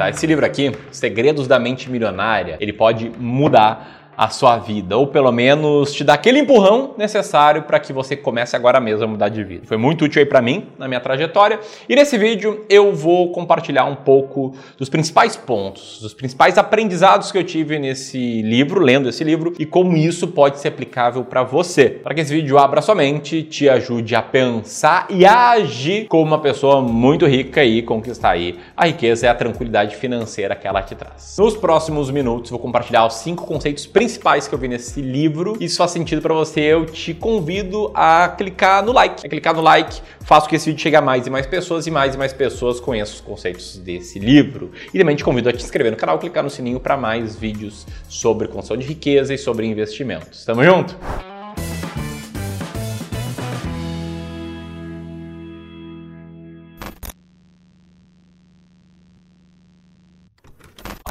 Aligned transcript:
tá? 0.00 0.08
Esse 0.08 0.26
livro 0.26 0.46
aqui, 0.46 0.72
Segredos 0.90 1.46
da 1.46 1.58
Mente 1.58 1.90
Milionária, 1.90 2.56
ele 2.58 2.72
pode 2.72 3.12
mudar 3.18 3.99
a 4.20 4.28
sua 4.28 4.58
vida, 4.58 4.98
ou 4.98 5.06
pelo 5.06 5.32
menos 5.32 5.94
te 5.94 6.04
dar 6.04 6.12
aquele 6.12 6.40
empurrão 6.40 6.92
necessário 6.98 7.62
para 7.62 7.80
que 7.80 7.90
você 7.90 8.14
comece 8.14 8.54
agora 8.54 8.78
mesmo 8.78 9.04
a 9.04 9.06
mudar 9.06 9.30
de 9.30 9.42
vida. 9.42 9.62
Foi 9.64 9.78
muito 9.78 10.04
útil 10.04 10.20
aí 10.20 10.26
para 10.26 10.42
mim 10.42 10.66
na 10.76 10.86
minha 10.86 11.00
trajetória 11.00 11.58
e 11.88 11.96
nesse 11.96 12.18
vídeo 12.18 12.66
eu 12.68 12.92
vou 12.92 13.32
compartilhar 13.32 13.86
um 13.86 13.94
pouco 13.96 14.52
dos 14.76 14.90
principais 14.90 15.36
pontos, 15.36 16.00
dos 16.02 16.12
principais 16.12 16.58
aprendizados 16.58 17.32
que 17.32 17.38
eu 17.38 17.42
tive 17.42 17.78
nesse 17.78 18.42
livro, 18.42 18.80
lendo 18.80 19.08
esse 19.08 19.24
livro 19.24 19.54
e 19.58 19.64
como 19.64 19.96
isso 19.96 20.28
pode 20.28 20.58
ser 20.58 20.68
aplicável 20.68 21.24
para 21.24 21.42
você, 21.42 21.88
para 21.88 22.14
que 22.14 22.20
esse 22.20 22.34
vídeo 22.34 22.58
abra 22.58 22.82
sua 22.82 22.94
mente, 22.94 23.42
te 23.42 23.70
ajude 23.70 24.14
a 24.14 24.20
pensar 24.20 25.06
e 25.08 25.24
a 25.24 25.52
agir 25.52 26.08
como 26.08 26.24
uma 26.24 26.40
pessoa 26.40 26.82
muito 26.82 27.24
rica 27.24 27.64
e 27.64 27.80
conquistar 27.80 28.32
aí 28.32 28.58
a 28.76 28.84
riqueza 28.84 29.24
e 29.24 29.28
a 29.30 29.34
tranquilidade 29.34 29.96
financeira 29.96 30.54
que 30.54 30.68
ela 30.68 30.82
te 30.82 30.94
traz. 30.94 31.36
Nos 31.38 31.56
próximos 31.56 32.10
minutos 32.10 32.50
vou 32.50 32.60
compartilhar 32.60 33.06
os 33.06 33.14
cinco 33.14 33.46
conceitos 33.46 33.86
principais 33.86 34.09
principais 34.10 34.48
que 34.48 34.54
eu 34.54 34.58
vi 34.58 34.68
nesse 34.68 35.00
livro. 35.00 35.56
Isso 35.60 35.76
faz 35.76 35.92
sentido 35.92 36.20
para 36.20 36.34
você, 36.34 36.60
eu 36.60 36.84
te 36.86 37.14
convido 37.14 37.90
a 37.94 38.28
clicar 38.28 38.84
no 38.84 38.92
like. 38.92 39.24
A 39.24 39.28
clicar 39.28 39.54
no 39.54 39.60
like, 39.60 40.00
faço 40.22 40.48
que 40.48 40.56
esse 40.56 40.66
vídeo 40.66 40.82
chegue 40.82 40.96
a 40.96 41.02
mais 41.02 41.26
e 41.26 41.30
mais 41.30 41.46
pessoas 41.46 41.86
e 41.86 41.90
mais 41.90 42.14
e 42.14 42.18
mais 42.18 42.32
pessoas 42.32 42.80
conheçam 42.80 43.14
os 43.14 43.20
conceitos 43.20 43.76
desse 43.78 44.18
livro. 44.18 44.72
E 44.92 44.98
também 44.98 45.14
te 45.14 45.22
convido 45.22 45.48
a 45.48 45.52
te 45.52 45.62
inscrever 45.62 45.92
no 45.92 45.98
canal, 45.98 46.18
clicar 46.18 46.42
no 46.42 46.50
sininho 46.50 46.80
para 46.80 46.96
mais 46.96 47.36
vídeos 47.36 47.86
sobre 48.08 48.48
construção 48.48 48.76
de 48.76 48.86
riqueza 48.86 49.32
e 49.32 49.38
sobre 49.38 49.66
investimentos. 49.66 50.44
Tamo 50.44 50.64
junto? 50.64 50.96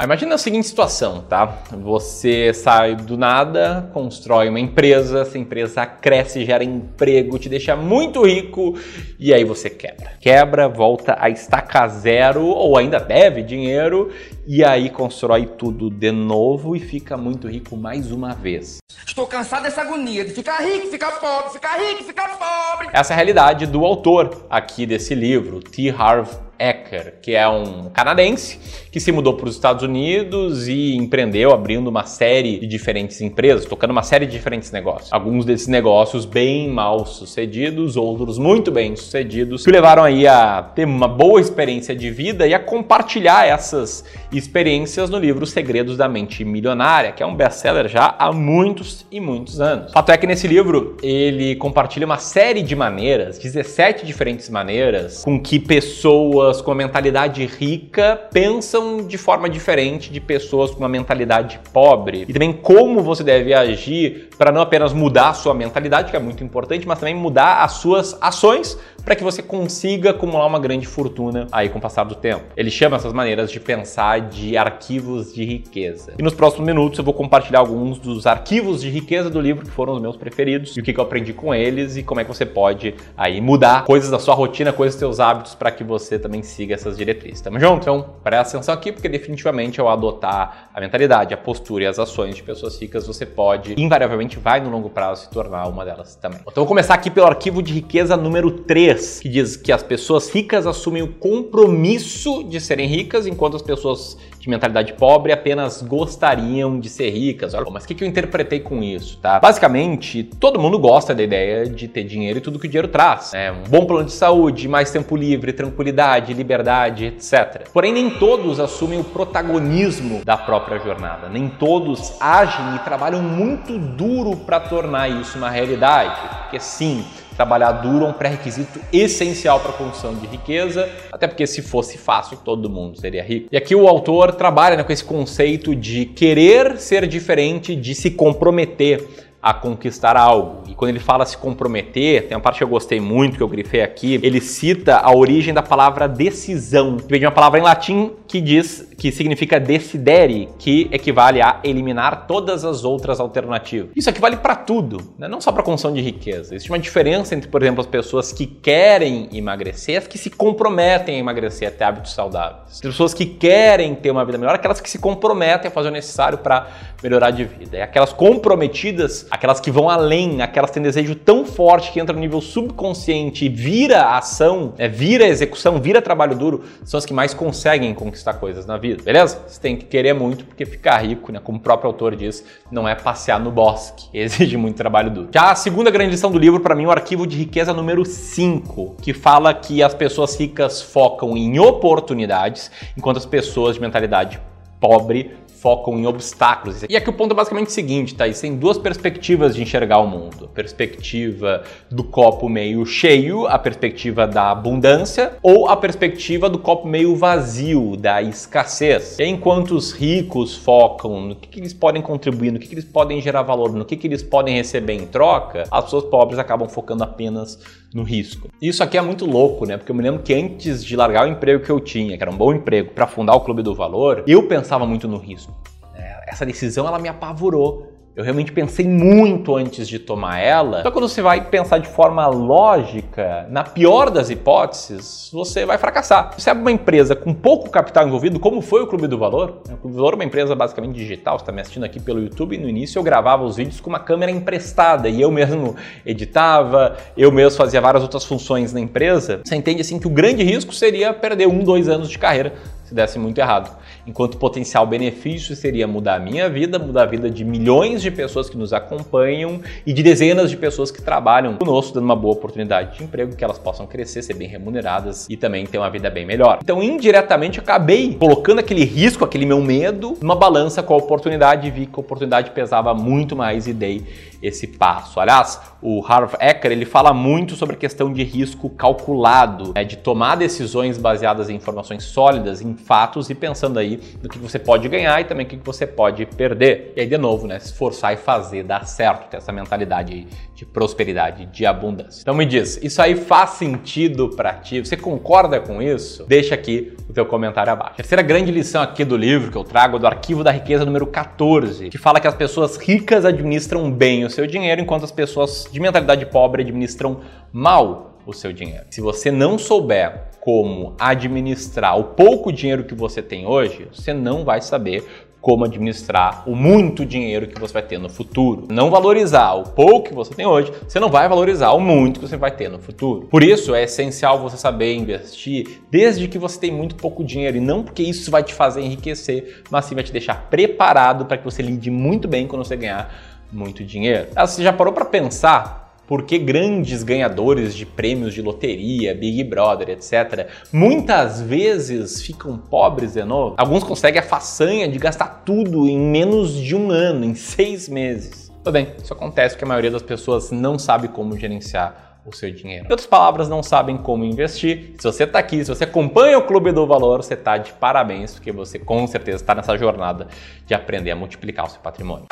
Ah, 0.00 0.04
imagina 0.04 0.36
a 0.36 0.38
seguinte 0.38 0.66
situação, 0.66 1.20
tá? 1.28 1.58
Você 1.72 2.54
sai 2.54 2.96
do 2.96 3.18
nada, 3.18 3.90
constrói 3.92 4.48
uma 4.48 4.58
empresa, 4.58 5.20
essa 5.20 5.36
empresa 5.36 5.84
cresce, 5.84 6.42
gera 6.42 6.64
emprego, 6.64 7.38
te 7.38 7.50
deixa 7.50 7.76
muito 7.76 8.24
rico 8.24 8.78
e 9.18 9.34
aí 9.34 9.44
você 9.44 9.68
quebra. 9.68 10.12
Quebra, 10.18 10.70
volta 10.70 11.18
a 11.20 11.28
estaca 11.28 11.86
zero 11.86 12.46
ou 12.46 12.78
ainda 12.78 12.98
deve 12.98 13.42
dinheiro 13.42 14.10
e 14.46 14.64
aí 14.64 14.88
constrói 14.88 15.44
tudo 15.44 15.90
de 15.90 16.10
novo 16.10 16.74
e 16.74 16.80
fica 16.80 17.18
muito 17.18 17.46
rico 17.46 17.76
mais 17.76 18.10
uma 18.10 18.32
vez. 18.32 18.78
Estou 19.06 19.26
cansado 19.26 19.64
dessa 19.64 19.82
agonia 19.82 20.24
de 20.24 20.30
ficar 20.30 20.62
rico, 20.62 20.86
ficar 20.86 21.10
pobre, 21.20 21.52
ficar 21.52 21.76
rico, 21.78 22.04
ficar 22.04 22.38
pobre. 22.38 22.88
Essa 22.94 23.12
é 23.12 23.14
a 23.14 23.16
realidade 23.16 23.66
do 23.66 23.84
autor 23.84 24.46
aqui 24.48 24.86
desse 24.86 25.14
livro, 25.14 25.60
T. 25.60 25.90
Harv 25.90 26.26
Eker, 26.60 27.14
que 27.22 27.34
é 27.34 27.48
um 27.48 27.88
canadense 27.90 28.58
que 28.92 29.00
se 29.00 29.10
mudou 29.10 29.34
para 29.34 29.48
os 29.48 29.54
Estados 29.54 29.82
Unidos 29.82 30.68
e 30.68 30.94
empreendeu 30.96 31.52
abrindo 31.52 31.88
uma 31.88 32.04
série 32.04 32.58
de 32.58 32.66
diferentes 32.66 33.20
empresas, 33.20 33.64
tocando 33.64 33.92
uma 33.92 34.02
série 34.02 34.26
de 34.26 34.32
diferentes 34.32 34.70
negócios. 34.70 35.12
Alguns 35.12 35.44
desses 35.44 35.68
negócios 35.68 36.24
bem 36.24 36.68
mal 36.68 37.06
sucedidos, 37.06 37.96
outros 37.96 38.36
muito 38.36 38.70
bem 38.70 38.94
sucedidos, 38.96 39.64
que 39.64 39.70
levaram 39.70 40.02
aí 40.02 40.26
a 40.26 40.62
ter 40.62 40.84
uma 40.84 41.08
boa 41.08 41.40
experiência 41.40 41.94
de 41.94 42.10
vida 42.10 42.46
e 42.46 42.52
a 42.52 42.58
compartilhar 42.58 43.46
essas 43.46 44.04
experiências 44.32 45.08
no 45.08 45.18
livro 45.18 45.46
Segredos 45.46 45.96
da 45.96 46.08
Mente 46.08 46.44
Milionária, 46.44 47.12
que 47.12 47.22
é 47.22 47.26
um 47.26 47.34
best-seller 47.34 47.88
já 47.88 48.14
há 48.18 48.32
muitos 48.32 49.06
e 49.10 49.20
muitos 49.20 49.60
anos. 49.60 49.90
O 49.90 49.94
fato 49.94 50.10
é 50.10 50.16
que 50.16 50.26
nesse 50.26 50.48
livro 50.48 50.96
ele 51.02 51.54
compartilha 51.56 52.04
uma 52.04 52.18
série 52.18 52.62
de 52.62 52.74
maneiras, 52.74 53.38
17 53.38 54.04
diferentes 54.04 54.48
maneiras, 54.50 55.22
com 55.24 55.40
que 55.40 55.58
pessoas 55.58 56.49
pessoas 56.50 56.60
com 56.60 56.70
uma 56.70 56.76
mentalidade 56.76 57.44
rica 57.46 58.20
pensam 58.32 59.06
de 59.06 59.16
forma 59.16 59.48
diferente 59.48 60.12
de 60.12 60.20
pessoas 60.20 60.70
com 60.70 60.78
uma 60.80 60.88
mentalidade 60.88 61.60
pobre. 61.72 62.24
E 62.28 62.32
também 62.32 62.52
como 62.52 63.02
você 63.02 63.22
deve 63.22 63.54
agir 63.54 64.28
para 64.36 64.50
não 64.50 64.60
apenas 64.60 64.92
mudar 64.92 65.28
a 65.28 65.34
sua 65.34 65.54
mentalidade, 65.54 66.10
que 66.10 66.16
é 66.16 66.20
muito 66.20 66.42
importante, 66.42 66.86
mas 66.86 66.98
também 66.98 67.14
mudar 67.14 67.62
as 67.62 67.72
suas 67.72 68.16
ações 68.20 68.76
para 69.04 69.14
que 69.16 69.24
você 69.24 69.42
consiga 69.42 70.10
acumular 70.10 70.46
uma 70.46 70.58
grande 70.58 70.86
fortuna 70.86 71.46
aí 71.50 71.68
com 71.68 71.78
o 71.78 71.80
passar 71.80 72.04
do 72.04 72.14
tempo. 72.14 72.44
Ele 72.56 72.70
chama 72.70 72.96
essas 72.96 73.12
maneiras 73.12 73.50
de 73.50 73.58
pensar 73.58 74.20
de 74.20 74.56
arquivos 74.56 75.32
de 75.32 75.44
riqueza. 75.44 76.14
E 76.18 76.22
nos 76.22 76.34
próximos 76.34 76.66
minutos 76.66 76.98
eu 76.98 77.04
vou 77.04 77.14
compartilhar 77.14 77.60
alguns 77.60 77.98
dos 77.98 78.26
arquivos 78.26 78.82
de 78.82 78.90
riqueza 78.90 79.30
do 79.30 79.40
livro 79.40 79.64
que 79.64 79.70
foram 79.70 79.94
os 79.94 80.00
meus 80.00 80.16
preferidos 80.16 80.76
e 80.76 80.80
o 80.80 80.82
que 80.82 80.96
eu 80.96 81.02
aprendi 81.02 81.32
com 81.32 81.54
eles 81.54 81.96
e 81.96 82.02
como 82.02 82.20
é 82.20 82.24
que 82.24 82.28
você 82.28 82.44
pode 82.44 82.94
aí 83.16 83.40
mudar 83.40 83.84
coisas 83.84 84.10
da 84.10 84.18
sua 84.18 84.34
rotina, 84.34 84.72
coisas 84.72 84.94
dos 84.94 85.00
seus 85.00 85.20
hábitos 85.20 85.54
para 85.54 85.70
que 85.70 85.84
você 85.84 86.18
também 86.18 86.39
siga 86.46 86.74
essas 86.74 86.96
diretrizes. 86.96 87.40
Tamo 87.40 87.58
junto? 87.58 87.82
Então, 87.82 88.14
presta 88.22 88.56
atenção 88.56 88.74
aqui 88.74 88.92
porque 88.92 89.08
definitivamente 89.08 89.80
ao 89.80 89.88
adotar 89.88 90.70
a 90.74 90.80
mentalidade, 90.80 91.34
a 91.34 91.36
postura 91.36 91.84
e 91.84 91.86
as 91.86 91.98
ações 91.98 92.36
de 92.36 92.42
pessoas 92.42 92.80
ricas, 92.80 93.06
você 93.06 93.24
pode 93.24 93.74
invariavelmente 93.80 94.38
vai 94.38 94.60
no 94.60 94.70
longo 94.70 94.90
prazo 94.90 95.24
se 95.24 95.30
tornar 95.30 95.66
uma 95.68 95.84
delas 95.84 96.14
também. 96.16 96.40
Então, 96.40 96.62
vou 96.62 96.66
começar 96.66 96.94
aqui 96.94 97.10
pelo 97.10 97.26
arquivo 97.26 97.62
de 97.62 97.72
riqueza 97.72 98.16
número 98.16 98.50
3 98.50 99.20
que 99.20 99.28
diz 99.28 99.56
que 99.56 99.72
as 99.72 99.82
pessoas 99.82 100.30
ricas 100.30 100.66
assumem 100.66 101.02
o 101.02 101.08
compromisso 101.08 102.44
de 102.44 102.60
serem 102.60 102.86
ricas, 102.86 103.26
enquanto 103.26 103.56
as 103.56 103.62
pessoas 103.62 104.16
de 104.40 104.48
mentalidade 104.48 104.94
pobre 104.94 105.32
apenas 105.32 105.82
gostariam 105.82 106.80
de 106.80 106.88
ser 106.88 107.10
ricas. 107.10 107.52
Olha, 107.52 107.70
mas 107.70 107.84
o 107.84 107.86
que, 107.86 107.94
que 107.94 108.02
eu 108.02 108.08
interpretei 108.08 108.58
com 108.58 108.82
isso, 108.82 109.18
tá? 109.18 109.38
Basicamente, 109.38 110.24
todo 110.24 110.58
mundo 110.58 110.78
gosta 110.78 111.14
da 111.14 111.22
ideia 111.22 111.66
de 111.66 111.86
ter 111.86 112.04
dinheiro 112.04 112.38
e 112.38 112.40
tudo 112.40 112.58
que 112.58 112.66
o 112.66 112.70
dinheiro 112.70 112.88
traz. 112.88 113.34
É 113.34 113.52
um 113.52 113.64
bom 113.68 113.84
plano 113.84 114.06
de 114.06 114.12
saúde, 114.12 114.66
mais 114.66 114.90
tempo 114.90 115.14
livre, 115.14 115.52
tranquilidade, 115.52 116.32
liberdade, 116.32 117.04
etc. 117.04 117.68
Porém, 117.70 117.92
nem 117.92 118.08
todos 118.08 118.58
assumem 118.58 118.98
o 118.98 119.04
protagonismo 119.04 120.24
da 120.24 120.38
própria 120.38 120.78
jornada. 120.78 121.28
Nem 121.28 121.46
todos 121.46 122.14
agem 122.18 122.76
e 122.76 122.78
trabalham 122.78 123.22
muito 123.22 123.78
duro 123.78 124.34
para 124.36 124.58
tornar 124.58 125.08
isso 125.08 125.36
uma 125.36 125.50
realidade. 125.50 126.18
Porque 126.44 126.58
sim, 126.58 127.04
trabalhar 127.40 127.72
duro 127.72 128.04
é 128.04 128.08
um 128.08 128.12
pré-requisito 128.12 128.78
essencial 128.92 129.60
para 129.60 129.70
a 129.70 129.72
construção 129.72 130.14
de 130.14 130.26
riqueza, 130.26 130.86
até 131.10 131.26
porque 131.26 131.46
se 131.46 131.62
fosse 131.62 131.96
fácil, 131.96 132.36
todo 132.44 132.68
mundo 132.68 133.00
seria 133.00 133.22
rico. 133.22 133.48
E 133.50 133.56
aqui 133.56 133.74
o 133.74 133.88
autor 133.88 134.34
trabalha 134.34 134.76
né, 134.76 134.82
com 134.82 134.92
esse 134.92 135.02
conceito 135.02 135.74
de 135.74 136.04
querer 136.04 136.76
ser 136.76 137.06
diferente, 137.06 137.74
de 137.74 137.94
se 137.94 138.10
comprometer 138.10 139.08
a 139.42 139.54
conquistar 139.54 140.18
algo. 140.18 140.64
E 140.68 140.74
quando 140.74 140.90
ele 140.90 140.98
fala 140.98 141.24
se 141.24 141.36
comprometer, 141.36 142.28
tem 142.28 142.36
uma 142.36 142.42
parte 142.42 142.58
que 142.58 142.64
eu 142.64 142.68
gostei 142.68 143.00
muito, 143.00 143.38
que 143.38 143.42
eu 143.42 143.48
grifei 143.48 143.80
aqui, 143.80 144.20
ele 144.22 144.38
cita 144.38 144.98
a 144.98 145.16
origem 145.16 145.54
da 145.54 145.62
palavra 145.62 146.06
decisão, 146.06 146.98
que 146.98 147.08
vem 147.08 147.20
de 147.20 147.24
uma 147.26 147.32
palavra 147.32 147.58
em 147.58 147.62
latim 147.62 148.12
que 148.26 148.38
diz 148.38 148.89
que 149.00 149.10
significa 149.10 149.58
decidere, 149.58 150.50
que 150.58 150.86
equivale 150.92 151.40
a 151.40 151.58
eliminar 151.64 152.26
todas 152.26 152.66
as 152.66 152.84
outras 152.84 153.18
alternativas. 153.18 153.92
Isso 153.96 154.10
aqui 154.10 154.20
vale 154.20 154.36
para 154.36 154.54
tudo, 154.54 155.14
né? 155.18 155.26
não 155.26 155.40
só 155.40 155.50
para 155.50 155.62
construção 155.62 155.94
de 155.94 156.02
riqueza. 156.02 156.54
Existe 156.54 156.70
uma 156.70 156.78
diferença 156.78 157.34
entre, 157.34 157.48
por 157.48 157.62
exemplo, 157.62 157.80
as 157.80 157.86
pessoas 157.86 158.30
que 158.30 158.44
querem 158.44 159.30
emagrecer 159.32 159.96
as 159.96 160.06
que 160.06 160.18
se 160.18 160.28
comprometem 160.28 161.16
a 161.16 161.18
emagrecer, 161.18 161.68
a 161.68 161.70
ter 161.70 161.84
hábitos 161.84 162.12
saudáveis. 162.12 162.72
As 162.72 162.80
pessoas 162.80 163.14
que 163.14 163.24
querem 163.24 163.94
ter 163.94 164.10
uma 164.10 164.22
vida 164.22 164.36
melhor, 164.36 164.54
aquelas 164.54 164.82
que 164.82 164.90
se 164.90 164.98
comprometem 164.98 165.68
a 165.68 165.70
fazer 165.70 165.88
o 165.88 165.92
necessário 165.92 166.36
para 166.36 166.68
melhorar 167.02 167.30
de 167.30 167.44
vida. 167.44 167.78
E 167.78 167.82
aquelas 167.82 168.12
comprometidas, 168.12 169.26
aquelas 169.30 169.60
que 169.60 169.70
vão 169.70 169.88
além, 169.88 170.42
aquelas 170.42 170.70
que 170.70 170.74
têm 170.74 170.82
desejo 170.82 171.14
tão 171.14 171.46
forte 171.46 171.90
que 171.90 172.00
entra 172.00 172.14
no 172.14 172.20
nível 172.20 172.42
subconsciente 172.42 173.46
e 173.46 173.48
vira 173.48 174.16
ação, 174.16 174.74
é, 174.76 174.88
vira 174.88 175.24
execução, 175.24 175.80
vira 175.80 176.02
trabalho 176.02 176.36
duro, 176.36 176.64
são 176.84 176.98
as 176.98 177.06
que 177.06 177.14
mais 177.14 177.32
conseguem 177.32 177.94
conquistar 177.94 178.34
coisas 178.34 178.66
na 178.66 178.76
vida, 178.76 178.89
beleza? 178.96 179.42
Você 179.46 179.60
tem 179.60 179.76
que 179.76 179.84
querer 179.84 180.12
muito, 180.12 180.44
porque 180.44 180.64
ficar 180.64 180.98
rico, 180.98 181.32
né, 181.32 181.40
como 181.42 181.58
o 181.58 181.60
próprio 181.60 181.88
autor 181.88 182.16
diz, 182.16 182.44
não 182.70 182.88
é 182.88 182.94
passear 182.94 183.38
no 183.40 183.50
bosque, 183.50 184.08
exige 184.16 184.56
muito 184.56 184.76
trabalho 184.76 185.10
duro. 185.10 185.28
Já 185.32 185.50
a 185.50 185.54
segunda 185.54 185.90
grande 185.90 186.12
lição 186.12 186.30
do 186.30 186.38
livro, 186.38 186.60
para 186.60 186.74
mim, 186.74 186.84
é 186.84 186.86
o 186.88 186.90
arquivo 186.90 187.26
de 187.26 187.36
riqueza 187.36 187.72
número 187.72 188.04
5, 188.04 188.96
que 189.00 189.12
fala 189.12 189.52
que 189.54 189.82
as 189.82 189.94
pessoas 189.94 190.38
ricas 190.38 190.80
focam 190.80 191.36
em 191.36 191.58
oportunidades, 191.58 192.70
enquanto 192.96 193.18
as 193.18 193.26
pessoas 193.26 193.74
de 193.74 193.80
mentalidade 193.80 194.40
pobre 194.80 195.36
focam 195.60 195.98
em 195.98 196.06
obstáculos. 196.06 196.82
E 196.88 196.96
aqui 196.96 197.10
o 197.10 197.12
ponto 197.12 197.32
é 197.32 197.34
basicamente 197.34 197.68
o 197.68 197.70
seguinte, 197.70 198.14
tá? 198.14 198.26
Isso 198.26 198.40
tem 198.40 198.56
duas 198.56 198.78
perspectivas 198.78 199.54
de 199.54 199.62
enxergar 199.62 199.98
o 199.98 200.06
mundo. 200.06 200.46
A 200.46 200.48
perspectiva 200.48 201.62
do 201.90 202.02
copo 202.02 202.48
meio 202.48 202.84
cheio, 202.86 203.46
a 203.46 203.58
perspectiva 203.58 204.26
da 204.26 204.50
abundância, 204.50 205.32
ou 205.42 205.68
a 205.68 205.76
perspectiva 205.76 206.48
do 206.48 206.58
copo 206.58 206.88
meio 206.88 207.14
vazio, 207.14 207.96
da 207.96 208.22
escassez. 208.22 209.18
Enquanto 209.20 209.72
os 209.72 209.92
ricos 209.92 210.56
focam 210.56 211.20
no 211.20 211.36
que, 211.36 211.48
que 211.48 211.60
eles 211.60 211.74
podem 211.74 212.00
contribuir, 212.00 212.50
no 212.50 212.58
que, 212.58 212.66
que 212.66 212.74
eles 212.74 212.84
podem 212.84 213.20
gerar 213.20 213.42
valor, 213.42 213.72
no 213.72 213.84
que, 213.84 213.96
que 213.96 214.06
eles 214.06 214.22
podem 214.22 214.56
receber 214.56 214.94
em 214.94 215.06
troca, 215.06 215.64
as 215.70 215.84
pessoas 215.84 216.04
pobres 216.04 216.38
acabam 216.38 216.68
focando 216.68 217.04
apenas 217.04 217.58
no 217.94 218.02
risco. 218.02 218.48
Isso 218.60 218.82
aqui 218.82 218.96
é 218.96 219.00
muito 219.00 219.26
louco, 219.26 219.66
né? 219.66 219.76
Porque 219.76 219.90
eu 219.90 219.96
me 219.96 220.02
lembro 220.02 220.22
que 220.22 220.32
antes 220.32 220.84
de 220.84 220.96
largar 220.96 221.26
o 221.26 221.30
emprego 221.30 221.64
que 221.64 221.70
eu 221.70 221.80
tinha, 221.80 222.16
que 222.16 222.22
era 222.22 222.30
um 222.30 222.36
bom 222.36 222.52
emprego, 222.52 222.92
para 222.92 223.06
fundar 223.06 223.34
o 223.34 223.40
Clube 223.40 223.62
do 223.62 223.74
Valor, 223.74 224.24
eu 224.26 224.46
pensava 224.46 224.86
muito 224.86 225.08
no 225.08 225.16
risco. 225.16 225.52
É, 225.94 226.30
essa 226.30 226.46
decisão 226.46 226.86
ela 226.86 226.98
me 226.98 227.08
apavorou. 227.08 227.92
Eu 228.20 228.24
realmente 228.24 228.52
pensei 228.52 228.86
muito 228.86 229.56
antes 229.56 229.88
de 229.88 229.98
tomar 229.98 230.40
ela. 230.40 230.82
Só 230.82 230.90
quando 230.90 231.08
você 231.08 231.22
vai 231.22 231.42
pensar 231.42 231.78
de 231.78 231.88
forma 231.88 232.26
lógica, 232.26 233.46
na 233.48 233.64
pior 233.64 234.10
das 234.10 234.28
hipóteses, 234.28 235.30
você 235.32 235.64
vai 235.64 235.78
fracassar. 235.78 236.30
Você 236.36 236.50
abre 236.50 236.60
uma 236.60 236.70
empresa 236.70 237.16
com 237.16 237.32
pouco 237.32 237.70
capital 237.70 238.06
envolvido, 238.06 238.38
como 238.38 238.60
foi 238.60 238.82
o 238.82 238.86
Clube 238.86 239.06
do 239.06 239.16
Valor. 239.16 239.62
O 239.70 239.76
Clube 239.78 239.92
do 239.92 239.96
Valor 239.96 240.12
é 240.12 240.16
uma 240.16 240.24
empresa 240.24 240.54
basicamente 240.54 240.96
digital, 240.96 241.38
você 241.38 241.44
está 241.44 241.52
me 241.52 241.62
assistindo 241.62 241.84
aqui 241.84 241.98
pelo 241.98 242.20
YouTube. 242.22 242.58
No 242.58 242.68
início 242.68 242.98
eu 242.98 243.02
gravava 243.02 243.42
os 243.42 243.56
vídeos 243.56 243.80
com 243.80 243.88
uma 243.88 244.00
câmera 244.00 244.30
emprestada 244.30 245.08
e 245.08 245.22
eu 245.22 245.30
mesmo 245.30 245.74
editava, 246.04 246.98
eu 247.16 247.32
mesmo 247.32 247.56
fazia 247.56 247.80
várias 247.80 248.02
outras 248.02 248.26
funções 248.26 248.70
na 248.70 248.80
empresa. 248.80 249.40
Você 249.42 249.56
entende 249.56 249.80
assim 249.80 249.98
que 249.98 250.06
o 250.06 250.10
grande 250.10 250.42
risco 250.42 250.74
seria 250.74 251.14
perder 251.14 251.48
um, 251.48 251.64
dois 251.64 251.88
anos 251.88 252.10
de 252.10 252.18
carreira 252.18 252.52
se 252.90 252.94
desse 252.94 253.18
muito 253.20 253.38
errado 253.38 253.70
enquanto 254.06 254.36
potencial 254.36 254.84
benefício 254.86 255.54
seria 255.54 255.86
mudar 255.86 256.16
a 256.16 256.18
minha 256.18 256.48
vida, 256.48 256.78
mudar 256.78 257.04
a 257.04 257.06
vida 257.06 257.30
de 257.30 257.44
milhões 257.44 258.02
de 258.02 258.10
pessoas 258.10 258.50
que 258.50 258.56
nos 258.56 258.72
acompanham 258.72 259.60
e 259.86 259.92
de 259.92 260.02
dezenas 260.02 260.50
de 260.50 260.56
pessoas 260.56 260.90
que 260.90 261.00
trabalham 261.00 261.56
conosco, 261.56 261.94
dando 261.94 262.04
uma 262.04 262.16
boa 262.16 262.34
oportunidade 262.34 262.98
de 262.98 263.04
emprego, 263.04 263.36
que 263.36 263.44
elas 263.44 263.58
possam 263.58 263.86
crescer, 263.86 264.22
ser 264.22 264.34
bem 264.34 264.48
remuneradas 264.48 265.26
e 265.30 265.36
também 265.36 265.64
ter 265.64 265.78
uma 265.78 265.88
vida 265.88 266.10
bem 266.10 266.26
melhor. 266.26 266.58
Então, 266.62 266.82
indiretamente, 266.82 267.60
acabei 267.60 268.14
colocando 268.14 268.58
aquele 268.58 268.84
risco, 268.84 269.24
aquele 269.24 269.46
meu 269.46 269.60
medo, 269.60 270.18
numa 270.20 270.34
balança 270.34 270.82
com 270.82 270.94
a 270.94 270.96
oportunidade 270.96 271.68
e 271.68 271.70
vi 271.70 271.86
que 271.86 271.94
a 271.94 272.00
oportunidade 272.00 272.50
pesava 272.50 272.92
muito 272.92 273.36
mais 273.36 273.68
e 273.68 273.72
dei 273.72 274.04
esse 274.42 274.66
passo. 274.66 275.20
Aliás, 275.20 275.60
o 275.82 276.04
Harv 276.04 276.34
Eker 276.40 276.72
ele 276.72 276.84
fala 276.84 277.12
muito 277.12 277.54
sobre 277.56 277.76
a 277.76 277.78
questão 277.78 278.12
de 278.12 278.24
risco 278.24 278.70
calculado, 278.70 279.72
né, 279.74 279.84
de 279.84 279.96
tomar 279.96 280.36
decisões 280.36 280.96
baseadas 280.96 281.50
em 281.50 281.56
informações 281.56 282.04
sólidas, 282.04 282.62
em 282.62 282.74
fatos 282.80 283.30
e 283.30 283.34
pensando 283.34 283.78
aí 283.78 283.96
do 284.20 284.28
que 284.28 284.38
você 284.38 284.58
pode 284.58 284.88
ganhar 284.88 285.20
e 285.20 285.24
também 285.24 285.46
o 285.46 285.48
que 285.48 285.56
você 285.56 285.86
pode 285.86 286.26
perder. 286.26 286.92
E 286.96 287.00
aí, 287.00 287.06
de 287.06 287.18
novo, 287.18 287.46
né, 287.46 287.58
se 287.58 287.66
esforçar 287.66 288.12
e 288.12 288.16
fazer 288.16 288.64
dar 288.64 288.86
certo, 288.86 289.28
ter 289.30 289.36
essa 289.36 289.52
mentalidade 289.52 290.26
de 290.54 290.66
prosperidade, 290.66 291.46
de 291.46 291.64
abundância. 291.64 292.20
Então 292.20 292.34
me 292.34 292.44
diz, 292.44 292.78
isso 292.82 293.00
aí 293.00 293.14
faz 293.16 293.50
sentido 293.50 294.30
para 294.30 294.54
ti? 294.54 294.80
Você 294.80 294.96
concorda 294.96 295.60
com 295.60 295.80
isso? 295.80 296.24
Deixa 296.26 296.54
aqui 296.54 296.94
o 297.08 297.12
teu 297.12 297.24
comentário 297.24 297.72
abaixo. 297.72 297.96
Terceira 297.96 298.22
grande 298.22 298.50
lição 298.50 298.82
aqui 298.82 299.04
do 299.04 299.16
livro 299.16 299.50
que 299.50 299.56
eu 299.56 299.64
trago 299.64 299.98
do 299.98 300.06
Arquivo 300.06 300.44
da 300.44 300.50
Riqueza 300.50 300.84
número 300.84 301.06
14, 301.06 301.88
que 301.88 301.98
fala 301.98 302.20
que 302.20 302.28
as 302.28 302.34
pessoas 302.34 302.76
ricas 302.76 303.24
administram 303.24 303.90
bem 303.90 304.24
o 304.24 304.30
seu 304.30 304.46
dinheiro, 304.46 304.80
enquanto 304.80 305.04
as 305.04 305.12
pessoas 305.12 305.68
de 305.70 305.80
mentalidade 305.80 306.26
pobre 306.26 306.62
administram 306.62 307.20
mal 307.52 308.18
o 308.26 308.32
seu 308.32 308.52
dinheiro. 308.52 308.84
Se 308.90 309.00
você 309.00 309.30
não 309.30 309.58
souber 309.58 310.29
como 310.40 310.94
administrar 310.98 311.98
o 311.98 312.04
pouco 312.04 312.52
dinheiro 312.52 312.84
que 312.84 312.94
você 312.94 313.22
tem 313.22 313.46
hoje, 313.46 313.88
você 313.92 314.12
não 314.12 314.44
vai 314.44 314.60
saber 314.60 315.04
como 315.40 315.64
administrar 315.64 316.42
o 316.46 316.54
muito 316.54 317.04
dinheiro 317.04 317.46
que 317.46 317.58
você 317.58 317.72
vai 317.72 317.82
ter 317.82 317.98
no 317.98 318.10
futuro. 318.10 318.66
Não 318.70 318.90
valorizar 318.90 319.54
o 319.54 319.64
pouco 319.64 320.08
que 320.08 320.14
você 320.14 320.34
tem 320.34 320.46
hoje, 320.46 320.72
você 320.86 321.00
não 321.00 321.10
vai 321.10 321.28
valorizar 321.28 321.70
o 321.70 321.80
muito 321.80 322.20
que 322.20 322.28
você 322.28 322.36
vai 322.36 322.50
ter 322.50 322.68
no 322.68 322.78
futuro. 322.78 323.26
Por 323.26 323.42
isso 323.42 323.74
é 323.74 323.84
essencial 323.84 324.38
você 324.38 324.56
saber 324.56 324.94
investir 324.94 325.80
desde 325.90 326.28
que 326.28 326.38
você 326.38 326.60
tem 326.60 326.70
muito 326.70 326.94
pouco 326.94 327.24
dinheiro 327.24 327.56
e 327.56 327.60
não 327.60 327.82
porque 327.82 328.02
isso 328.02 328.30
vai 328.30 328.42
te 328.42 328.52
fazer 328.52 328.82
enriquecer, 328.82 329.62
mas 329.70 329.86
sim 329.86 329.94
vai 329.94 330.04
te 330.04 330.12
deixar 330.12 330.48
preparado 330.50 331.24
para 331.24 331.38
que 331.38 331.44
você 331.44 331.62
lide 331.62 331.90
muito 331.90 332.28
bem 332.28 332.46
quando 332.46 332.64
você 332.64 332.76
ganhar 332.76 333.10
muito 333.50 333.82
dinheiro. 333.82 334.28
Você 334.36 334.62
já 334.62 334.72
parou 334.72 334.92
para 334.92 335.04
pensar 335.04 335.89
por 336.10 336.24
que 336.24 336.38
grandes 336.38 337.04
ganhadores 337.04 337.72
de 337.72 337.86
prêmios 337.86 338.34
de 338.34 338.42
loteria, 338.42 339.14
Big 339.14 339.44
Brother, 339.44 339.90
etc., 339.90 340.48
muitas 340.72 341.40
vezes 341.40 342.20
ficam 342.20 342.58
pobres 342.58 343.12
de 343.12 343.22
novo. 343.22 343.54
Alguns 343.56 343.84
conseguem 343.84 344.18
a 344.18 344.24
façanha 344.24 344.88
de 344.88 344.98
gastar 344.98 345.44
tudo 345.46 345.86
em 345.86 345.96
menos 345.96 346.52
de 346.52 346.74
um 346.74 346.90
ano, 346.90 347.24
em 347.24 347.36
seis 347.36 347.88
meses. 347.88 348.50
Tudo 348.64 348.72
bem, 348.72 348.88
isso 349.00 349.12
acontece 349.12 349.54
porque 349.54 349.64
a 349.64 349.68
maioria 349.68 349.92
das 349.92 350.02
pessoas 350.02 350.50
não 350.50 350.80
sabe 350.80 351.06
como 351.06 351.38
gerenciar 351.38 352.18
o 352.26 352.34
seu 352.34 352.50
dinheiro. 352.50 352.86
Em 352.86 352.90
outras 352.90 353.06
palavras, 353.06 353.48
não 353.48 353.62
sabem 353.62 353.96
como 353.96 354.24
investir. 354.24 354.94
Se 354.98 355.04
você 355.04 355.22
está 355.22 355.38
aqui, 355.38 355.64
se 355.64 355.72
você 355.72 355.84
acompanha 355.84 356.36
o 356.38 356.42
Clube 356.42 356.72
do 356.72 356.88
Valor, 356.88 357.22
você 357.22 357.34
está 357.34 357.56
de 357.56 357.72
parabéns, 357.74 358.34
porque 358.34 358.50
você 358.50 358.80
com 358.80 359.06
certeza 359.06 359.36
está 359.36 359.54
nessa 359.54 359.78
jornada 359.78 360.26
de 360.66 360.74
aprender 360.74 361.12
a 361.12 361.16
multiplicar 361.16 361.66
o 361.66 361.70
seu 361.70 361.80
patrimônio. 361.80 362.26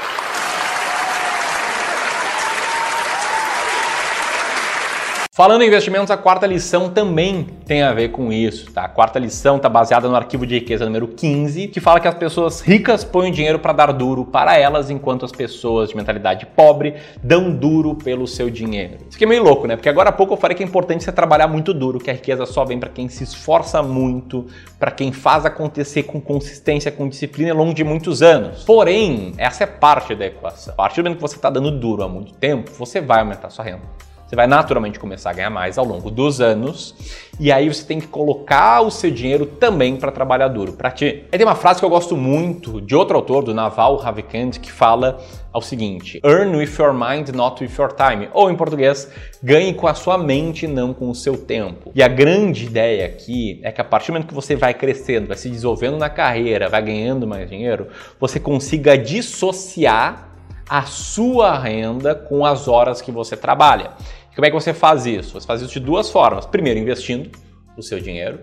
Falando 5.39 5.63
em 5.63 5.69
investimentos, 5.69 6.11
a 6.11 6.17
quarta 6.17 6.49
lição 6.49 6.91
também 6.91 7.47
tem 7.65 7.81
a 7.83 7.95
ver 7.95 8.09
com 8.09 8.33
isso, 8.33 8.73
tá? 8.73 8.87
A 8.87 8.89
quarta 8.89 9.21
lição 9.21 9.57
está 9.57 9.69
baseada 9.69 10.09
no 10.09 10.17
arquivo 10.17 10.45
de 10.45 10.57
riqueza 10.57 10.85
número 10.85 11.07
15, 11.07 11.69
que 11.69 11.79
fala 11.79 12.01
que 12.01 12.09
as 12.09 12.15
pessoas 12.17 12.61
ricas 12.61 13.05
põem 13.05 13.31
dinheiro 13.31 13.61
para 13.61 13.73
dar 13.73 13.93
duro 13.93 14.25
para 14.25 14.59
elas, 14.59 14.91
enquanto 14.91 15.25
as 15.25 15.31
pessoas 15.31 15.91
de 15.91 15.97
mentalidade 15.97 16.45
pobre 16.45 16.95
dão 17.23 17.53
duro 17.53 17.95
pelo 17.95 18.27
seu 18.27 18.51
dinheiro. 18.51 18.97
Isso 19.09 19.15
aqui 19.15 19.23
é 19.23 19.29
meio 19.29 19.45
louco, 19.45 19.69
né? 19.69 19.77
Porque 19.77 19.89
agora 19.89 20.09
há 20.09 20.13
pouco 20.13 20.33
eu 20.33 20.37
falei 20.37 20.57
que 20.57 20.63
é 20.65 20.67
importante 20.67 21.05
você 21.05 21.13
trabalhar 21.13 21.47
muito 21.47 21.73
duro, 21.73 22.01
que 22.01 22.11
a 22.11 22.15
riqueza 22.15 22.45
só 22.45 22.65
vem 22.65 22.81
para 22.81 22.89
quem 22.89 23.09
se 23.09 23.23
esforça 23.23 23.81
muito, 23.81 24.45
para 24.77 24.91
quem 24.91 25.13
faz 25.13 25.47
acontecer 25.47 26.03
com 26.03 26.21
consistência, 26.21 26.91
com 26.91 27.09
disciplina 27.09 27.53
ao 27.53 27.59
longo 27.59 27.73
de 27.73 27.85
muitos 27.85 28.23
anos. 28.23 28.65
Porém, 28.65 29.35
essa 29.39 29.63
é 29.63 29.67
parte 29.69 30.17
da 30.17 30.27
equação. 30.27 30.75
A 30.75 30.77
partir 30.79 31.01
do 31.01 31.05
momento 31.05 31.19
que 31.19 31.23
você 31.23 31.37
está 31.37 31.49
dando 31.49 31.71
duro 31.71 32.03
há 32.03 32.09
muito 32.09 32.33
tempo, 32.35 32.73
você 32.77 33.01
vai 33.01 33.21
aumentar 33.21 33.51
sua 33.51 33.65
renda. 33.65 34.08
Você 34.29 34.37
vai 34.37 34.47
naturalmente 34.47 35.01
começar 35.01 35.31
a 35.31 35.33
ganhar 35.33 35.49
mais 35.49 35.79
ao 35.79 35.87
longo 35.87 36.11
dos 36.11 36.39
anos 36.39 36.95
e 37.41 37.51
aí 37.51 37.67
você 37.67 37.83
tem 37.83 37.99
que 37.99 38.07
colocar 38.07 38.83
o 38.83 38.91
seu 38.91 39.11
dinheiro 39.11 39.47
também 39.47 39.97
para 39.97 40.13
trabalhar 40.13 40.49
duro 40.49 40.75
para 40.75 40.91
ti. 40.91 41.25
Aí 41.33 41.39
tem 41.39 41.47
uma 41.47 41.55
frase 41.55 41.81
que 41.81 41.85
eu 41.87 41.89
gosto 41.89 42.15
muito 42.15 42.79
de 42.79 42.95
outro 42.95 43.17
autor, 43.17 43.43
do 43.43 43.55
Naval 43.55 43.97
Ravikant, 43.97 44.59
que 44.59 44.71
fala 44.71 45.19
o 45.55 45.63
seguinte: 45.63 46.21
Earn 46.23 46.55
with 46.57 46.75
your 46.79 46.93
mind, 46.93 47.31
not 47.31 47.65
with 47.65 47.73
your 47.79 47.91
time. 47.95 48.29
Ou 48.35 48.51
em 48.51 48.55
português, 48.55 49.11
ganhe 49.43 49.73
com 49.73 49.87
a 49.87 49.95
sua 49.95 50.19
mente, 50.19 50.67
não 50.67 50.93
com 50.93 51.09
o 51.09 51.15
seu 51.15 51.39
tempo. 51.39 51.91
E 51.95 52.03
a 52.03 52.09
grande 52.09 52.67
ideia 52.67 53.07
aqui 53.07 53.61
é 53.63 53.73
que 53.73 53.81
a 53.81 53.85
partir 53.85 54.09
do 54.09 54.13
momento 54.13 54.29
que 54.29 54.35
você 54.35 54.55
vai 54.55 54.75
crescendo, 54.75 55.27
vai 55.27 55.39
se 55.39 55.49
desenvolvendo 55.49 55.97
na 55.97 56.11
carreira, 56.11 56.69
vai 56.69 56.83
ganhando 56.83 57.27
mais 57.27 57.49
dinheiro, 57.49 57.89
você 58.21 58.39
consiga 58.39 58.99
dissociar 58.99 60.28
a 60.69 60.83
sua 60.83 61.59
renda 61.59 62.15
com 62.15 62.45
as 62.45 62.69
horas 62.69 63.01
que 63.01 63.11
você 63.11 63.37
trabalha. 63.37 63.93
Como 64.35 64.47
é 64.47 64.51
que 64.51 64.55
você 64.55 64.73
faz 64.73 65.07
isso? 65.07 65.41
Você 65.41 65.47
faz 65.47 65.63
isso 65.63 65.73
de 65.73 65.81
duas 65.81 66.11
formas. 66.11 66.47
Primeiro, 66.47 66.79
investindo 66.79 67.31
o 67.77 67.83
seu 67.83 67.99
dinheiro. 67.99 68.39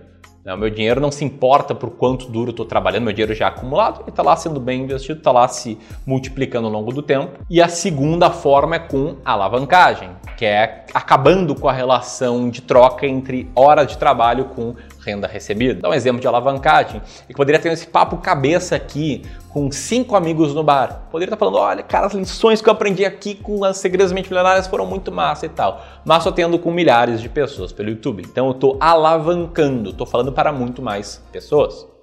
Né? 0.45 0.53
O 0.53 0.57
meu 0.57 0.69
dinheiro 0.69 1.01
não 1.01 1.11
se 1.11 1.25
importa 1.25 1.73
por 1.73 1.89
quanto 1.91 2.29
duro 2.29 2.51
estou 2.51 2.65
trabalhando, 2.65 3.03
meu 3.03 3.13
dinheiro 3.13 3.33
já 3.33 3.45
é 3.45 3.47
acumulado, 3.47 4.01
ele 4.01 4.09
está 4.09 4.21
lá 4.21 4.35
sendo 4.35 4.59
bem 4.59 4.83
investido, 4.83 5.17
está 5.17 5.31
lá 5.31 5.47
se 5.47 5.77
multiplicando 6.05 6.67
ao 6.67 6.73
longo 6.73 6.93
do 6.93 7.01
tempo. 7.01 7.39
E 7.49 7.61
a 7.61 7.67
segunda 7.67 8.29
forma 8.29 8.75
é 8.75 8.79
com 8.79 9.17
alavancagem, 9.25 10.11
que 10.37 10.45
é 10.45 10.85
acabando 10.93 11.55
com 11.55 11.67
a 11.67 11.73
relação 11.73 12.49
de 12.49 12.61
troca 12.61 13.07
entre 13.07 13.49
horas 13.55 13.87
de 13.87 13.97
trabalho 13.97 14.45
com 14.45 14.75
renda 15.05 15.27
recebida. 15.27 15.81
Dá 15.81 15.89
um 15.89 15.93
exemplo 15.93 16.19
de 16.19 16.27
alavancagem. 16.27 17.01
E 17.29 17.33
poderia 17.33 17.61
ter 17.61 17.71
esse 17.71 17.87
papo 17.87 18.17
cabeça 18.17 18.75
aqui 18.75 19.23
com 19.49 19.71
cinco 19.71 20.15
amigos 20.15 20.53
no 20.53 20.63
bar. 20.63 21.07
Poderia 21.11 21.33
estar 21.33 21.37
falando, 21.37 21.57
olha, 21.57 21.83
cara, 21.83 22.07
as 22.07 22.13
lições 22.13 22.61
que 22.61 22.67
eu 22.67 22.73
aprendi 22.73 23.05
aqui 23.05 23.35
com 23.35 23.63
as 23.63 23.77
Segredosmente 23.77 24.29
Milionárias 24.29 24.67
foram 24.67 24.85
muito 24.85 25.11
massa 25.11 25.45
e 25.45 25.49
tal. 25.49 25.83
Mas 26.03 26.23
só 26.23 26.31
tendo 26.31 26.57
com 26.59 26.71
milhares 26.71 27.21
de 27.21 27.29
pessoas 27.29 27.71
pelo 27.71 27.89
YouTube. 27.89 28.23
Então 28.25 28.47
eu 28.47 28.51
estou 28.51 28.77
alavancando, 28.79 29.91
estou 29.91 30.07
falando 30.07 30.31
para 30.31 30.51
muito 30.51 30.81
mais 30.81 31.23
pessoas. 31.31 31.94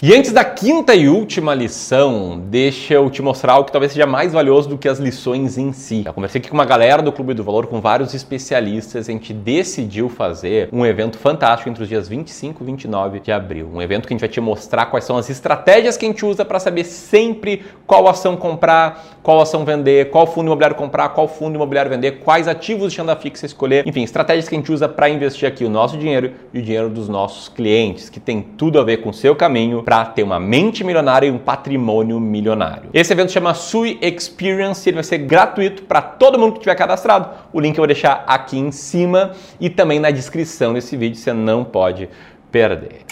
E 0.00 0.14
antes 0.14 0.30
da 0.30 0.44
quinta 0.44 0.94
e 0.94 1.08
última 1.08 1.52
lição, 1.52 2.40
deixa 2.46 2.94
eu 2.94 3.10
te 3.10 3.20
mostrar 3.20 3.54
algo 3.54 3.64
que 3.64 3.72
talvez 3.72 3.90
seja 3.90 4.06
mais 4.06 4.32
valioso 4.32 4.68
do 4.68 4.78
que 4.78 4.88
as 4.88 5.00
lições 5.00 5.58
em 5.58 5.72
si. 5.72 6.04
Eu 6.06 6.14
conversei 6.14 6.38
aqui 6.38 6.48
com 6.48 6.54
uma 6.54 6.64
galera 6.64 7.02
do 7.02 7.10
Clube 7.10 7.34
do 7.34 7.42
Valor, 7.42 7.66
com 7.66 7.80
vários 7.80 8.14
especialistas, 8.14 9.08
a 9.08 9.12
gente 9.12 9.34
decidiu 9.34 10.08
fazer 10.08 10.68
um 10.72 10.86
evento 10.86 11.18
fantástico 11.18 11.68
entre 11.68 11.82
os 11.82 11.88
dias 11.88 12.08
25 12.08 12.62
e 12.62 12.66
29 12.66 13.18
de 13.18 13.32
abril. 13.32 13.68
Um 13.74 13.82
evento 13.82 14.06
que 14.06 14.14
a 14.14 14.14
gente 14.14 14.20
vai 14.20 14.28
te 14.28 14.40
mostrar 14.40 14.86
quais 14.86 15.04
são 15.04 15.16
as 15.16 15.28
estratégias 15.30 15.96
que 15.96 16.06
a 16.06 16.08
gente 16.08 16.24
usa 16.24 16.44
para 16.44 16.60
saber 16.60 16.84
sempre 16.84 17.64
qual 17.84 18.06
ação 18.06 18.36
comprar, 18.36 19.18
qual 19.20 19.40
ação 19.40 19.64
vender, 19.64 20.10
qual 20.10 20.28
fundo 20.28 20.46
imobiliário 20.46 20.76
comprar, 20.76 21.08
qual 21.08 21.26
fundo 21.26 21.56
imobiliário 21.56 21.90
vender, 21.90 22.20
quais 22.20 22.46
ativos 22.46 22.92
de 22.92 22.98
renda 23.00 23.16
fixa 23.16 23.46
escolher. 23.46 23.84
Enfim, 23.84 24.04
estratégias 24.04 24.48
que 24.48 24.54
a 24.54 24.58
gente 24.58 24.70
usa 24.70 24.88
para 24.88 25.10
investir 25.10 25.48
aqui 25.48 25.64
o 25.64 25.68
nosso 25.68 25.98
dinheiro 25.98 26.34
e 26.54 26.60
o 26.60 26.62
dinheiro 26.62 26.88
dos 26.88 27.08
nossos 27.08 27.48
clientes, 27.48 28.08
que 28.08 28.20
tem 28.20 28.40
tudo 28.40 28.78
a 28.78 28.84
ver 28.84 28.98
com 28.98 29.08
o 29.08 29.12
seu 29.12 29.34
caminho 29.34 29.87
para 29.88 30.04
ter 30.04 30.22
uma 30.22 30.38
mente 30.38 30.84
milionária 30.84 31.26
e 31.26 31.30
um 31.30 31.38
patrimônio 31.38 32.20
milionário. 32.20 32.90
Esse 32.92 33.10
evento 33.10 33.32
chama 33.32 33.54
Sui 33.54 33.98
Experience, 34.02 34.86
ele 34.86 34.96
vai 34.96 35.02
ser 35.02 35.16
gratuito 35.16 35.84
para 35.84 36.02
todo 36.02 36.38
mundo 36.38 36.52
que 36.52 36.60
tiver 36.60 36.74
cadastrado. 36.74 37.30
O 37.54 37.58
link 37.58 37.72
eu 37.72 37.80
vou 37.80 37.86
deixar 37.86 38.22
aqui 38.26 38.58
em 38.58 38.70
cima 38.70 39.32
e 39.58 39.70
também 39.70 39.98
na 39.98 40.10
descrição 40.10 40.74
desse 40.74 40.94
vídeo, 40.94 41.16
você 41.16 41.32
não 41.32 41.64
pode 41.64 42.06
perder. 42.52 43.06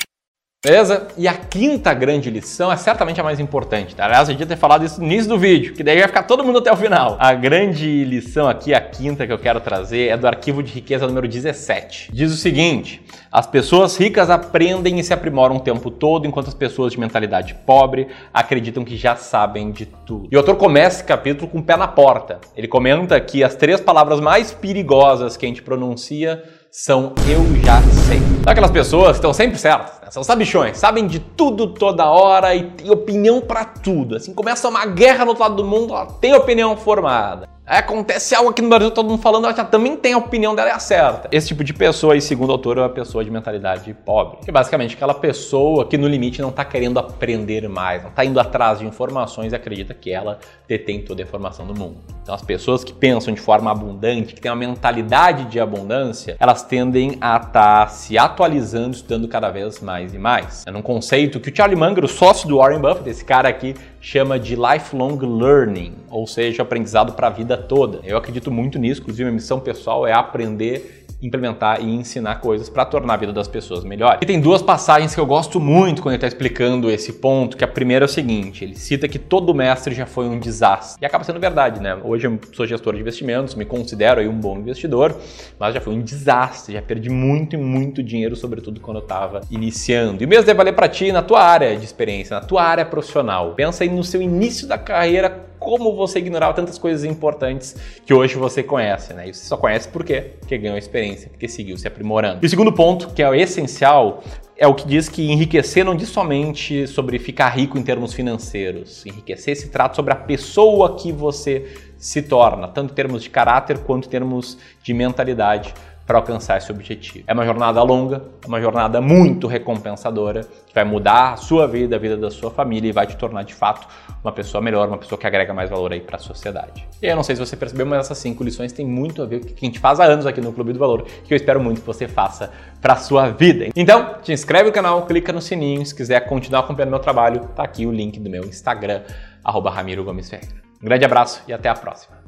Beleza? 0.62 1.08
E 1.16 1.26
a 1.26 1.32
quinta 1.32 1.94
grande 1.94 2.28
lição 2.28 2.72
é 2.72 2.76
certamente 2.76 3.20
a 3.20 3.24
mais 3.24 3.40
importante. 3.40 3.94
Tá? 3.94 4.04
Aliás, 4.04 4.28
eu 4.28 4.34
devia 4.34 4.48
ter 4.48 4.60
falado 4.60 4.84
isso 4.84 5.00
no 5.00 5.06
início 5.06 5.28
do 5.30 5.38
vídeo, 5.38 5.72
que 5.72 5.82
daí 5.82 5.98
vai 5.98 6.08
ficar 6.08 6.24
todo 6.24 6.44
mundo 6.44 6.58
até 6.58 6.70
o 6.70 6.76
final. 6.76 7.16
A 7.18 7.32
grande 7.32 8.04
lição 8.04 8.48
aqui, 8.48 8.74
a 8.74 8.80
quinta 8.96 9.26
que 9.26 9.32
eu 9.32 9.38
quero 9.38 9.60
trazer 9.60 10.08
é 10.08 10.16
do 10.16 10.26
arquivo 10.26 10.62
de 10.62 10.72
riqueza 10.72 11.06
número 11.06 11.28
17. 11.28 12.10
Diz 12.12 12.32
o 12.32 12.36
seguinte: 12.36 13.04
as 13.30 13.46
pessoas 13.46 13.96
ricas 13.96 14.30
aprendem 14.30 14.98
e 14.98 15.04
se 15.04 15.12
aprimoram 15.12 15.56
o 15.56 15.60
tempo 15.60 15.90
todo, 15.90 16.26
enquanto 16.26 16.48
as 16.48 16.54
pessoas 16.54 16.92
de 16.92 17.00
mentalidade 17.00 17.54
pobre 17.66 18.08
acreditam 18.32 18.84
que 18.84 18.96
já 18.96 19.14
sabem 19.14 19.70
de 19.70 19.86
tudo. 19.86 20.28
E 20.32 20.36
o 20.36 20.38
autor 20.38 20.56
começa 20.56 20.96
esse 20.96 21.04
capítulo 21.04 21.50
com 21.50 21.58
o 21.58 21.62
pé 21.62 21.76
na 21.76 21.86
porta. 21.86 22.40
Ele 22.56 22.66
comenta 22.66 23.20
que 23.20 23.44
as 23.44 23.54
três 23.54 23.80
palavras 23.80 24.20
mais 24.20 24.52
perigosas 24.52 25.36
que 25.36 25.44
a 25.44 25.48
gente 25.48 25.62
pronuncia 25.62 26.42
são 26.70 27.14
eu 27.28 27.42
já 27.62 27.80
sei. 28.06 28.18
Sabe 28.18 28.50
aquelas 28.50 28.70
pessoas 28.70 29.12
que 29.12 29.16
estão 29.16 29.32
sempre 29.32 29.58
certas? 29.58 30.00
Né? 30.00 30.10
São 30.10 30.22
sabichões, 30.22 30.78
sabem 30.78 31.06
de 31.06 31.18
tudo 31.18 31.68
toda 31.68 32.08
hora 32.10 32.54
e 32.54 32.70
têm 32.70 32.90
opinião 32.90 33.40
para 33.40 33.64
tudo. 33.64 34.16
Assim, 34.16 34.32
começa 34.32 34.68
uma 34.68 34.86
guerra 34.86 35.24
no 35.24 35.30
outro 35.30 35.42
lado 35.42 35.56
do 35.56 35.64
mundo, 35.64 35.94
ela 35.94 36.06
tem 36.06 36.34
opinião 36.34 36.76
formada. 36.76 37.55
Acontece 37.66 38.32
algo 38.32 38.50
aqui 38.50 38.62
no 38.62 38.68
Brasil, 38.68 38.92
todo 38.92 39.08
mundo 39.08 39.20
falando, 39.20 39.46
ela 39.46 39.64
também 39.64 39.96
tem 39.96 40.12
a 40.12 40.18
opinião 40.18 40.54
dela 40.54 40.68
é 40.68 40.72
a 40.72 40.78
certa. 40.78 41.28
Esse 41.32 41.48
tipo 41.48 41.64
de 41.64 41.74
pessoa, 41.74 42.14
aí, 42.14 42.20
segundo 42.20 42.50
o 42.50 42.52
autor, 42.52 42.78
é 42.78 42.82
uma 42.82 42.88
pessoa 42.88 43.24
de 43.24 43.30
mentalidade 43.30 43.92
pobre. 43.92 44.38
Que 44.44 44.52
basicamente 44.52 44.94
aquela 44.94 45.14
pessoa 45.14 45.84
que 45.84 45.98
no 45.98 46.06
limite 46.06 46.40
não 46.40 46.50
está 46.50 46.64
querendo 46.64 47.00
aprender 47.00 47.68
mais, 47.68 48.04
não 48.04 48.10
está 48.10 48.24
indo 48.24 48.38
atrás 48.38 48.78
de 48.78 48.86
informações 48.86 49.52
e 49.52 49.56
acredita 49.56 49.92
que 49.92 50.12
ela 50.12 50.38
detém 50.68 51.02
toda 51.02 51.20
a 51.20 51.24
informação 51.24 51.66
do 51.66 51.74
mundo. 51.74 51.96
Então 52.22 52.32
as 52.32 52.42
pessoas 52.42 52.84
que 52.84 52.92
pensam 52.92 53.34
de 53.34 53.40
forma 53.40 53.68
abundante, 53.68 54.32
que 54.32 54.40
têm 54.40 54.50
uma 54.50 54.56
mentalidade 54.56 55.46
de 55.46 55.58
abundância, 55.58 56.36
elas 56.38 56.62
tendem 56.62 57.18
a 57.20 57.36
estar 57.36 57.50
tá 57.50 57.88
se 57.88 58.16
atualizando, 58.16 58.94
estudando 58.94 59.26
cada 59.26 59.50
vez 59.50 59.80
mais 59.80 60.14
e 60.14 60.18
mais. 60.18 60.62
É 60.68 60.70
num 60.70 60.82
conceito 60.82 61.40
que 61.40 61.50
o 61.50 61.56
Charlie 61.56 61.76
Munger, 61.76 62.04
o 62.04 62.08
sócio 62.08 62.48
do 62.48 62.58
Warren 62.58 62.78
Buffett, 62.78 63.10
esse 63.10 63.24
cara 63.24 63.48
aqui, 63.48 63.74
chama 64.06 64.38
de 64.38 64.54
lifelong 64.54 65.18
learning, 65.18 65.92
ou 66.08 66.28
seja, 66.28 66.62
aprendizado 66.62 67.14
para 67.14 67.26
a 67.26 67.30
vida 67.30 67.56
toda. 67.56 67.98
Eu 68.04 68.16
acredito 68.16 68.52
muito 68.52 68.78
nisso, 68.78 69.00
inclusive 69.00 69.24
minha 69.24 69.34
missão 69.34 69.58
pessoal 69.58 70.06
é 70.06 70.12
aprender 70.12 71.05
implementar 71.20 71.80
e 71.80 71.94
ensinar 71.94 72.36
coisas 72.36 72.68
para 72.68 72.84
tornar 72.84 73.14
a 73.14 73.16
vida 73.16 73.32
das 73.32 73.48
pessoas 73.48 73.84
melhor. 73.84 74.18
E 74.20 74.26
tem 74.26 74.40
duas 74.40 74.62
passagens 74.62 75.14
que 75.14 75.20
eu 75.20 75.26
gosto 75.26 75.58
muito 75.58 76.02
quando 76.02 76.14
ele 76.14 76.16
está 76.16 76.28
explicando 76.28 76.90
esse 76.90 77.14
ponto, 77.14 77.56
que 77.56 77.64
a 77.64 77.68
primeira 77.68 78.04
é 78.04 78.06
o 78.06 78.08
seguinte, 78.08 78.64
ele 78.64 78.74
cita 78.74 79.08
que 79.08 79.18
todo 79.18 79.54
mestre 79.54 79.94
já 79.94 80.06
foi 80.06 80.26
um 80.26 80.38
desastre. 80.38 81.02
E 81.02 81.06
acaba 81.06 81.24
sendo 81.24 81.40
verdade, 81.40 81.80
né? 81.80 81.96
Hoje 82.02 82.26
eu 82.26 82.38
sou 82.52 82.66
gestor 82.66 82.94
de 82.94 83.00
investimentos, 83.00 83.54
me 83.54 83.64
considero 83.64 84.20
aí 84.20 84.28
um 84.28 84.38
bom 84.38 84.58
investidor, 84.58 85.16
mas 85.58 85.74
já 85.74 85.80
foi 85.80 85.94
um 85.94 86.02
desastre, 86.02 86.74
já 86.74 86.82
perdi 86.82 87.08
muito 87.08 87.54
e 87.54 87.58
muito 87.58 88.02
dinheiro, 88.02 88.36
sobretudo 88.36 88.80
quando 88.80 88.98
eu 88.98 89.02
estava 89.02 89.40
iniciando. 89.50 90.22
E 90.22 90.26
o 90.26 90.28
mesmo 90.28 90.44
deve 90.44 90.56
valer 90.56 90.72
para 90.72 90.88
ti 90.88 91.12
na 91.12 91.22
tua 91.22 91.42
área 91.42 91.76
de 91.76 91.84
experiência, 91.84 92.38
na 92.38 92.44
tua 92.44 92.62
área 92.62 92.84
profissional. 92.84 93.54
Pensa 93.54 93.84
aí 93.84 93.90
no 93.90 94.04
seu 94.04 94.20
início 94.20 94.66
da 94.66 94.78
carreira, 94.78 95.46
como 95.58 95.94
você 95.94 96.18
ignorava 96.18 96.54
tantas 96.54 96.78
coisas 96.78 97.04
importantes 97.04 97.76
que 98.04 98.12
hoje 98.12 98.36
você 98.36 98.62
conhece, 98.62 99.12
né? 99.12 99.28
E 99.28 99.34
você 99.34 99.44
só 99.44 99.56
conhece 99.56 99.88
por 99.88 100.04
quê? 100.04 100.32
Porque 100.40 100.56
ganhou 100.58 100.76
experiência, 100.76 101.28
porque 101.28 101.48
seguiu 101.48 101.76
se 101.76 101.86
aprimorando. 101.86 102.40
E 102.42 102.46
o 102.46 102.48
segundo 102.48 102.72
ponto, 102.72 103.08
que 103.14 103.22
é 103.22 103.28
o 103.28 103.34
essencial, 103.34 104.22
é 104.56 104.66
o 104.66 104.74
que 104.74 104.86
diz 104.86 105.08
que 105.08 105.30
enriquecer 105.30 105.84
não 105.84 105.94
diz 105.94 106.08
somente 106.08 106.86
sobre 106.86 107.18
ficar 107.18 107.48
rico 107.50 107.78
em 107.78 107.82
termos 107.82 108.14
financeiros. 108.14 109.04
Enriquecer 109.04 109.56
se 109.56 109.68
trata 109.68 109.94
sobre 109.94 110.12
a 110.12 110.16
pessoa 110.16 110.96
que 110.96 111.12
você 111.12 111.66
se 111.98 112.22
torna, 112.22 112.68
tanto 112.68 112.92
em 112.92 112.94
termos 112.94 113.22
de 113.22 113.30
caráter 113.30 113.78
quanto 113.78 114.06
em 114.06 114.10
termos 114.10 114.58
de 114.82 114.94
mentalidade 114.94 115.74
para 116.06 116.18
alcançar 116.18 116.56
esse 116.56 116.70
objetivo. 116.70 117.24
É 117.26 117.32
uma 117.32 117.44
jornada 117.44 117.82
longa, 117.82 118.22
é 118.42 118.46
uma 118.46 118.60
jornada 118.60 119.00
muito 119.00 119.46
recompensadora, 119.46 120.42
que 120.66 120.74
vai 120.74 120.84
mudar 120.84 121.32
a 121.32 121.36
sua 121.36 121.66
vida, 121.66 121.96
a 121.96 121.98
vida 121.98 122.16
da 122.16 122.30
sua 122.30 122.50
família 122.50 122.88
e 122.88 122.92
vai 122.92 123.06
te 123.06 123.16
tornar 123.16 123.42
de 123.42 123.52
fato 123.52 123.88
uma 124.22 124.32
pessoa 124.32 124.62
melhor, 124.62 124.86
uma 124.86 124.98
pessoa 124.98 125.18
que 125.18 125.26
agrega 125.26 125.52
mais 125.52 125.68
valor 125.68 125.92
aí 125.92 126.00
para 126.00 126.16
a 126.16 126.18
sociedade. 126.18 126.86
E 127.02 127.06
eu 127.06 127.16
não 127.16 127.24
sei 127.24 127.34
se 127.34 127.44
você 127.44 127.56
percebeu, 127.56 127.84
mas 127.84 128.00
essas 128.00 128.18
cinco 128.18 128.44
lições 128.44 128.72
têm 128.72 128.86
muito 128.86 129.20
a 129.22 129.26
ver 129.26 129.40
com 129.40 129.46
o 129.46 129.48
que 129.48 129.64
a 129.64 129.68
gente 129.68 129.80
faz 129.80 129.98
há 129.98 130.04
anos 130.04 130.26
aqui 130.26 130.40
no 130.40 130.52
Clube 130.52 130.72
do 130.72 130.78
Valor, 130.78 131.02
que 131.24 131.34
eu 131.34 131.36
espero 131.36 131.60
muito 131.60 131.80
que 131.80 131.86
você 131.86 132.06
faça 132.06 132.52
para 132.80 132.92
a 132.92 132.96
sua 132.96 133.28
vida. 133.30 133.66
Então, 133.74 134.16
te 134.22 134.32
inscreve 134.32 134.68
no 134.68 134.72
canal, 134.72 135.04
clica 135.06 135.32
no 135.32 135.42
sininho, 135.42 135.84
se 135.84 135.94
quiser 135.94 136.20
continuar 136.20 136.60
acompanhando 136.60 136.90
meu 136.90 137.00
trabalho, 137.00 137.40
tá 137.54 137.64
aqui 137.64 137.84
o 137.84 137.90
link 137.90 138.20
do 138.20 138.30
meu 138.30 138.44
Instagram, 138.44 139.02
arroba 139.44 139.70
Ramiro 139.70 140.04
Gomes 140.04 140.30
Ferreira. 140.30 140.54
Um 140.80 140.84
grande 140.84 141.04
abraço 141.04 141.42
e 141.48 141.52
até 141.52 141.68
a 141.68 141.74
próxima. 141.74 142.25